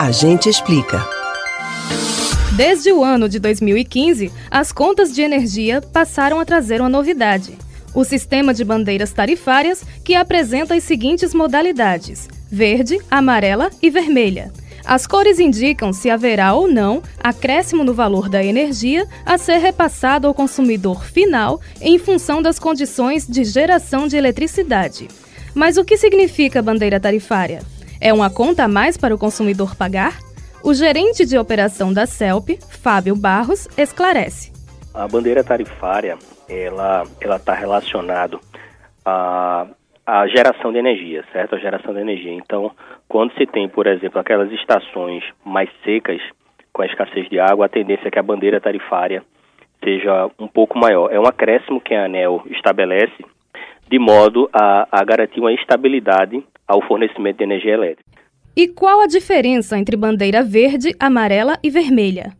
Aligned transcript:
A 0.00 0.12
gente 0.12 0.48
explica. 0.48 1.04
Desde 2.54 2.92
o 2.92 3.02
ano 3.02 3.28
de 3.28 3.40
2015, 3.40 4.30
as 4.48 4.70
contas 4.70 5.12
de 5.12 5.22
energia 5.22 5.82
passaram 5.82 6.38
a 6.38 6.44
trazer 6.44 6.80
uma 6.80 6.88
novidade: 6.88 7.58
o 7.92 8.04
sistema 8.04 8.54
de 8.54 8.64
bandeiras 8.64 9.12
tarifárias 9.12 9.82
que 10.04 10.14
apresenta 10.14 10.76
as 10.76 10.84
seguintes 10.84 11.34
modalidades: 11.34 12.28
verde, 12.48 13.00
amarela 13.10 13.70
e 13.82 13.90
vermelha. 13.90 14.52
As 14.84 15.04
cores 15.04 15.40
indicam 15.40 15.92
se 15.92 16.08
haverá 16.08 16.54
ou 16.54 16.68
não 16.68 17.02
acréscimo 17.18 17.82
no 17.82 17.92
valor 17.92 18.28
da 18.28 18.42
energia 18.42 19.04
a 19.26 19.36
ser 19.36 19.58
repassado 19.58 20.28
ao 20.28 20.32
consumidor 20.32 21.04
final 21.04 21.60
em 21.80 21.98
função 21.98 22.40
das 22.40 22.60
condições 22.60 23.26
de 23.26 23.42
geração 23.42 24.06
de 24.06 24.16
eletricidade. 24.16 25.08
Mas 25.56 25.76
o 25.76 25.84
que 25.84 25.96
significa 25.96 26.62
bandeira 26.62 27.00
tarifária? 27.00 27.62
É 28.00 28.12
uma 28.12 28.30
conta 28.30 28.64
a 28.64 28.68
mais 28.68 28.96
para 28.96 29.14
o 29.14 29.18
consumidor 29.18 29.74
pagar? 29.74 30.18
O 30.62 30.72
gerente 30.72 31.26
de 31.26 31.38
operação 31.38 31.92
da 31.92 32.06
CELP, 32.06 32.58
Fábio 32.82 33.16
Barros, 33.16 33.68
esclarece. 33.76 34.52
A 34.94 35.06
bandeira 35.06 35.42
tarifária, 35.42 36.16
ela 36.48 37.04
está 37.20 37.54
relacionado 37.54 38.40
a 39.04 39.66
a 40.08 40.26
geração 40.26 40.72
de 40.72 40.78
energia, 40.78 41.22
certo? 41.30 41.54
A 41.54 41.58
geração 41.58 41.92
de 41.92 42.00
energia. 42.00 42.32
Então, 42.32 42.70
quando 43.06 43.34
se 43.34 43.44
tem, 43.44 43.68
por 43.68 43.86
exemplo, 43.86 44.18
aquelas 44.18 44.50
estações 44.52 45.22
mais 45.44 45.68
secas, 45.84 46.18
com 46.72 46.80
a 46.80 46.86
escassez 46.86 47.28
de 47.28 47.38
água, 47.38 47.66
a 47.66 47.68
tendência 47.68 48.08
é 48.08 48.10
que 48.10 48.18
a 48.18 48.22
bandeira 48.22 48.58
tarifária 48.58 49.22
seja 49.84 50.30
um 50.38 50.48
pouco 50.48 50.78
maior. 50.78 51.12
É 51.12 51.20
um 51.20 51.26
acréscimo 51.26 51.78
que 51.78 51.94
a 51.94 52.06
ANEL 52.06 52.42
estabelece 52.46 53.22
de 53.86 53.98
modo 53.98 54.48
a, 54.50 54.88
a 54.90 55.04
garantir 55.04 55.40
uma 55.40 55.52
estabilidade 55.52 56.42
ao 56.68 56.82
fornecimento 56.82 57.38
de 57.38 57.44
energia 57.44 57.72
elétrica. 57.72 58.08
E 58.56 58.68
qual 58.68 59.00
a 59.00 59.06
diferença 59.06 59.78
entre 59.78 59.96
bandeira 59.96 60.42
verde, 60.42 60.94
amarela 61.00 61.58
e 61.62 61.70
vermelha? 61.70 62.32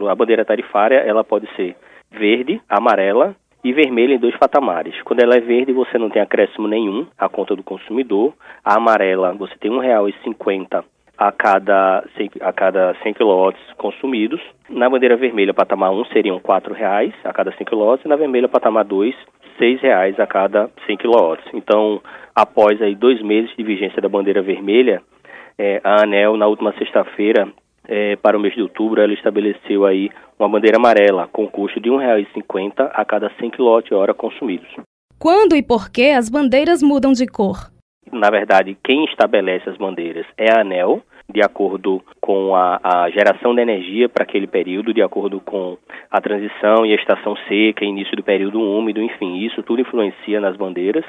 A 0.00 0.14
bandeira 0.14 0.44
tarifária 0.44 0.96
ela 0.96 1.22
pode 1.22 1.48
ser 1.54 1.76
verde, 2.10 2.60
amarela 2.68 3.36
e 3.62 3.72
vermelha 3.72 4.14
em 4.14 4.18
dois 4.18 4.36
patamares. 4.36 4.94
Quando 5.02 5.20
ela 5.20 5.36
é 5.36 5.40
verde, 5.40 5.72
você 5.72 5.98
não 5.98 6.08
tem 6.08 6.22
acréscimo 6.22 6.66
nenhum 6.66 7.06
à 7.18 7.28
conta 7.28 7.54
do 7.54 7.62
consumidor. 7.62 8.32
A 8.64 8.76
amarela, 8.76 9.32
você 9.34 9.54
tem 9.58 9.70
R$ 9.70 9.86
1,50 9.86 10.84
a 11.18 11.32
cada, 11.32 12.04
a 12.40 12.52
cada 12.52 12.94
100 13.02 13.14
kW 13.14 13.52
consumidos. 13.76 14.40
Na 14.68 14.88
bandeira 14.88 15.16
vermelha, 15.16 15.52
patamar 15.52 15.90
1 15.92 16.04
seriam 16.06 16.36
R$ 16.36 16.42
4,00 16.42 17.12
a 17.24 17.32
cada 17.32 17.52
100 17.52 17.66
kW 17.66 18.00
e 18.04 18.08
na 18.08 18.16
vermelha, 18.16 18.48
patamar 18.48 18.84
2, 18.84 19.14
R$ 19.58 19.78
6,00 19.78 20.18
a 20.20 20.26
cada 20.26 20.70
100 20.86 20.96
kW. 20.96 21.38
Então, 21.54 22.00
após 22.34 22.80
aí 22.80 22.94
dois 22.94 23.20
meses 23.22 23.50
de 23.56 23.62
vigência 23.62 24.00
da 24.00 24.08
bandeira 24.08 24.42
vermelha, 24.42 25.02
é, 25.58 25.80
a 25.82 26.02
ANEL, 26.02 26.36
na 26.36 26.46
última 26.46 26.72
sexta-feira, 26.78 27.48
é, 27.86 28.16
para 28.16 28.36
o 28.36 28.40
mês 28.40 28.54
de 28.54 28.62
outubro, 28.62 29.00
ela 29.00 29.12
estabeleceu 29.12 29.86
aí 29.86 30.10
uma 30.38 30.48
bandeira 30.48 30.76
amarela 30.76 31.28
com 31.32 31.48
custo 31.48 31.80
de 31.80 31.88
R$ 31.88 31.96
1,50 31.96 32.90
a 32.92 33.04
cada 33.04 33.30
100 33.40 33.50
kWh 33.50 34.14
consumidos. 34.16 34.68
Quando 35.18 35.56
e 35.56 35.62
por 35.62 35.90
que 35.90 36.10
as 36.10 36.28
bandeiras 36.28 36.82
mudam 36.82 37.12
de 37.12 37.26
cor? 37.26 37.70
Na 38.12 38.30
verdade, 38.30 38.76
quem 38.84 39.04
estabelece 39.04 39.68
as 39.68 39.76
bandeiras 39.76 40.26
é 40.36 40.50
a 40.50 40.60
ANEL, 40.60 41.02
de 41.30 41.42
acordo 41.42 42.02
com 42.20 42.54
a, 42.54 42.80
a 42.82 43.10
geração 43.10 43.54
de 43.54 43.60
energia 43.60 44.08
para 44.08 44.24
aquele 44.24 44.46
período, 44.46 44.94
de 44.94 45.02
acordo 45.02 45.40
com 45.40 45.76
a 46.10 46.20
transição 46.20 46.86
e 46.86 46.92
a 46.92 46.96
estação 46.96 47.36
seca, 47.46 47.84
início 47.84 48.16
do 48.16 48.22
período 48.22 48.60
úmido, 48.60 49.02
enfim, 49.02 49.44
isso 49.44 49.62
tudo 49.62 49.82
influencia 49.82 50.40
nas 50.40 50.56
bandeiras. 50.56 51.04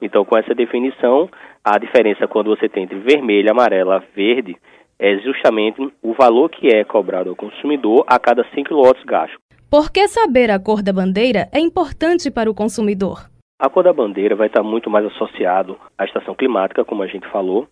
Então, 0.00 0.24
com 0.24 0.38
essa 0.38 0.54
definição, 0.54 1.28
a 1.64 1.76
diferença 1.78 2.28
quando 2.28 2.54
você 2.54 2.68
tem 2.68 2.84
entre 2.84 2.98
vermelho, 3.00 3.50
amarela, 3.50 4.02
verde, 4.14 4.56
é 4.98 5.18
justamente 5.18 5.80
o 6.00 6.12
valor 6.14 6.48
que 6.48 6.68
é 6.68 6.84
cobrado 6.84 7.30
ao 7.30 7.36
consumidor 7.36 8.04
a 8.06 8.18
cada 8.18 8.44
100 8.54 8.64
kW 8.64 8.92
gasto. 9.04 9.36
Por 9.68 9.90
que 9.90 10.06
saber 10.06 10.52
a 10.52 10.58
cor 10.60 10.82
da 10.82 10.92
bandeira 10.92 11.48
é 11.52 11.58
importante 11.58 12.30
para 12.30 12.48
o 12.48 12.54
consumidor? 12.54 13.28
A 13.58 13.68
cor 13.68 13.82
da 13.82 13.92
bandeira 13.92 14.36
vai 14.36 14.46
estar 14.46 14.62
muito 14.62 14.88
mais 14.88 15.04
associado 15.06 15.76
à 15.98 16.04
estação 16.04 16.34
climática, 16.34 16.84
como 16.84 17.02
a 17.02 17.06
gente 17.06 17.26
falou, 17.28 17.66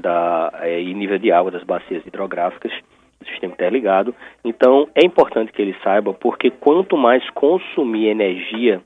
da, 0.00 0.52
é, 0.60 0.80
e 0.80 0.94
nível 0.94 1.18
de 1.18 1.32
água 1.32 1.50
das 1.50 1.64
bacias 1.64 2.04
hidrográficas, 2.06 2.72
do 3.20 3.26
sistema 3.26 3.54
interligado. 3.54 4.14
Então, 4.44 4.88
é 4.94 5.04
importante 5.04 5.52
que 5.52 5.62
ele 5.62 5.76
saiba, 5.82 6.12
porque 6.12 6.50
quanto 6.50 6.96
mais 6.96 7.28
consumir 7.30 8.08
energia 8.08 8.80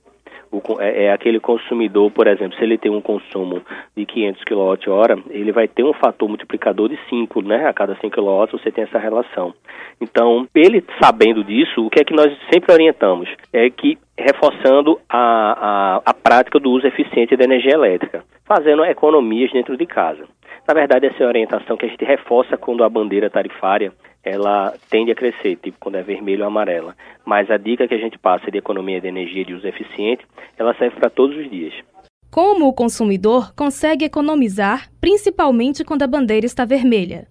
o, 0.53 0.61
é, 0.81 1.05
é, 1.05 1.13
aquele 1.13 1.39
consumidor, 1.39 2.11
por 2.11 2.27
exemplo, 2.27 2.57
se 2.57 2.65
ele 2.65 2.77
tem 2.77 2.91
um 2.91 3.01
consumo 3.01 3.63
de 3.97 4.05
500 4.05 4.43
kWh, 4.45 5.23
ele 5.31 5.53
vai 5.53 5.69
ter 5.69 5.85
um 5.85 5.93
fator 5.93 6.29
multiplicador 6.29 6.89
de 6.89 6.99
5, 7.09 7.43
né? 7.43 7.67
A 7.67 7.73
cada 7.73 7.95
100 7.97 8.11
kW 8.11 8.47
você 8.51 8.73
tem 8.73 8.85
essa 8.85 8.99
relação. 8.99 9.55
Então, 10.01 10.49
ele 10.55 10.85
sabendo 11.01 11.45
disso, 11.45 11.87
o 11.87 11.91
que 11.91 12.01
é 12.01 12.05
que 12.05 12.15
nós 12.15 12.37
sempre 12.53 12.73
orientamos? 12.73 13.29
É 13.53 13.71
que 13.71 13.97
reforçando 14.19 14.99
a, 15.09 15.99
a, 15.99 16.03
a 16.05 16.15
prática 16.15 16.59
do 16.59 16.71
uso 16.71 16.87
eficiente 16.87 17.37
da 17.37 17.45
energia 17.45 17.75
elétrica, 17.75 18.25
fazendo 18.45 18.85
economias 18.85 19.53
dentro 19.53 19.77
de 19.77 19.87
casa. 19.87 20.25
Na 20.71 20.75
verdade, 20.75 21.07
essa 21.07 21.25
é 21.25 21.27
a 21.27 21.29
orientação 21.29 21.77
que 21.77 21.85
a 21.85 21.89
gente 21.89 22.05
reforça 22.05 22.57
quando 22.57 22.85
a 22.85 22.89
bandeira 22.89 23.29
tarifária 23.29 23.93
ela 24.23 24.73
tende 24.89 25.11
a 25.11 25.17
crescer, 25.17 25.57
tipo 25.57 25.77
quando 25.81 25.97
é 25.97 26.03
vermelho 26.05 26.43
ou 26.43 26.47
amarela. 26.47 26.95
Mas 27.27 27.51
a 27.51 27.57
dica 27.57 27.89
que 27.89 27.95
a 27.95 27.99
gente 27.99 28.17
passa 28.17 28.53
de 28.53 28.59
economia 28.59 29.01
de 29.01 29.09
energia 29.09 29.45
de 29.45 29.53
uso 29.53 29.67
eficiente, 29.67 30.25
ela 30.57 30.73
serve 30.75 30.95
para 30.95 31.11
todos 31.11 31.37
os 31.37 31.51
dias. 31.51 31.75
Como 32.31 32.69
o 32.69 32.73
consumidor 32.73 33.53
consegue 33.57 34.05
economizar, 34.05 34.89
principalmente 35.01 35.83
quando 35.83 36.05
a 36.05 36.07
bandeira 36.07 36.47
está 36.47 36.65
vermelha? 36.65 37.27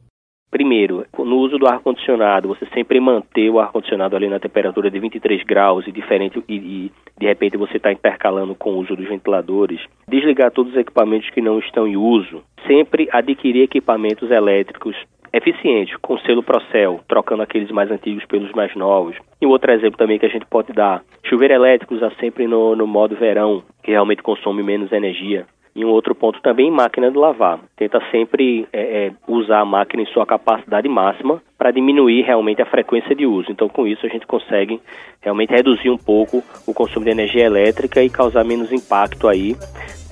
Primeiro, 0.52 1.06
no 1.18 1.38
uso 1.38 1.60
do 1.60 1.68
ar-condicionado, 1.68 2.48
você 2.48 2.66
sempre 2.74 3.00
manter 3.00 3.50
o 3.50 3.60
ar-condicionado 3.60 4.16
ali 4.16 4.28
na 4.28 4.40
temperatura 4.40 4.90
de 4.90 5.00
23 5.00 5.44
graus 5.44 5.86
e 5.86 5.92
diferente 5.92 6.44
e, 6.50 6.56
e 6.56 6.92
de 7.20 7.28
repente 7.28 7.56
você 7.56 7.78
está 7.78 7.92
intercalando 7.92 8.56
com 8.56 8.72
o 8.72 8.78
uso 8.80 8.96
dos 8.96 9.08
ventiladores. 9.08 9.80
Desligar 10.08 10.52
todos 10.52 10.72
os 10.72 10.80
equipamentos 10.80 11.30
que 11.30 11.42
não 11.42 11.60
estão 11.60 11.88
em 11.88 11.96
uso. 11.96 12.42
Sempre 12.66 13.08
adquirir 13.12 13.64
equipamentos 13.64 14.32
elétricos 14.32 14.96
eficiente, 15.32 15.96
com 16.00 16.18
selo 16.20 16.42
Procel, 16.42 17.00
trocando 17.08 17.44
aqueles 17.44 17.70
mais 17.70 17.92
antigos 17.92 18.26
pelos 18.26 18.52
mais 18.52 18.76
novos. 18.76 19.16
E 19.40 19.46
outro 19.46 19.72
exemplo 19.72 19.98
também 19.98 20.18
que 20.18 20.26
a 20.26 20.30
gente 20.30 20.46
pode 20.46 20.74
dar, 20.74 21.04
chuveiro 21.24 21.54
elétrico 21.54 21.94
usar 21.94 22.12
sempre 22.20 22.48
no, 22.48 22.76
no 22.76 22.88
modo 22.88 23.16
verão, 23.16 23.64
que 23.84 23.92
realmente 23.92 24.24
consome 24.24 24.64
menos 24.64 24.92
energia. 24.92 25.46
E 25.80 25.86
um 25.86 25.92
outro 25.92 26.14
ponto 26.14 26.42
também, 26.42 26.70
máquina 26.70 27.10
de 27.10 27.18
lavar. 27.18 27.58
Tenta 27.78 28.02
sempre 28.12 28.68
é, 28.74 28.82
é, 28.82 29.12
usar 29.26 29.62
a 29.62 29.66
máquina 29.66 30.04
em 30.04 30.06
sua 30.08 30.26
capacidade 30.26 30.90
máxima 30.90 31.42
para 31.58 31.72
diminuir 31.72 32.22
realmente 32.24 32.62
a 32.62 32.66
frequência 32.66 33.16
de 33.16 33.26
uso. 33.26 33.50
Então, 33.50 33.70
com 33.70 33.88
isso, 33.88 34.06
a 34.06 34.10
gente 34.10 34.28
consegue 34.28 34.82
realmente 35.22 35.52
reduzir 35.52 35.90
um 35.90 35.98
pouco 35.98 36.44
o 36.68 36.74
consumo 36.74 37.06
de 37.06 37.12
energia 37.12 37.46
elétrica 37.46 38.04
e 38.04 38.10
causar 38.10 38.44
menos 38.44 38.74
impacto 38.74 39.26
aí 39.26 39.56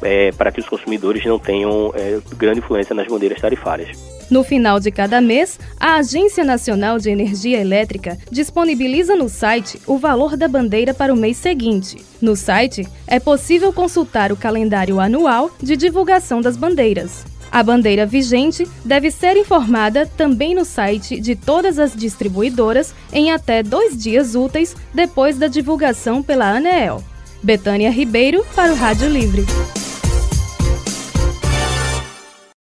é, 0.01 0.31
para 0.31 0.53
que 0.53 0.61
os 0.61 0.69
consumidores 0.69 1.25
não 1.25 1.37
tenham 1.37 1.91
é, 1.93 2.17
grande 2.37 2.59
influência 2.59 2.95
nas 2.95 3.07
bandeiras 3.07 3.41
tarifárias. 3.41 4.16
No 4.29 4.43
final 4.43 4.79
de 4.79 4.91
cada 4.91 5.21
mês, 5.21 5.57
a 5.79 5.95
Agência 5.95 6.43
Nacional 6.43 6.99
de 6.99 7.09
Energia 7.09 7.61
Elétrica 7.61 8.17
disponibiliza 8.29 9.15
no 9.15 9.29
site 9.29 9.79
o 9.87 9.97
valor 9.97 10.35
da 10.35 10.47
bandeira 10.47 10.93
para 10.93 11.13
o 11.13 11.17
mês 11.17 11.37
seguinte. 11.37 12.03
No 12.21 12.35
site, 12.35 12.85
é 13.07 13.19
possível 13.19 13.71
consultar 13.71 14.31
o 14.31 14.37
calendário 14.37 14.99
anual 14.99 15.49
de 15.63 15.77
divulgação 15.77 16.41
das 16.41 16.57
bandeiras. 16.57 17.25
A 17.49 17.63
bandeira 17.63 18.05
vigente 18.05 18.67
deve 18.83 19.09
ser 19.09 19.37
informada 19.37 20.05
também 20.05 20.53
no 20.53 20.65
site 20.65 21.21
de 21.21 21.33
todas 21.33 21.79
as 21.79 21.95
distribuidoras 21.95 22.93
em 23.13 23.31
até 23.31 23.63
dois 23.63 23.97
dias 23.97 24.35
úteis 24.35 24.75
depois 24.93 25.37
da 25.37 25.47
divulgação 25.47 26.21
pela 26.21 26.49
ANEEL. 26.49 27.01
Betânia 27.41 27.89
Ribeiro 27.89 28.45
para 28.53 28.73
o 28.73 28.75
Rádio 28.75 29.07
Livre. 29.07 29.45